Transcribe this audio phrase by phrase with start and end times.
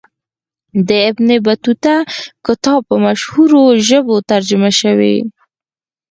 [0.87, 1.95] د ابن بطوطه
[2.45, 5.17] کتاب په مشهورو ژبو ترجمه سوی.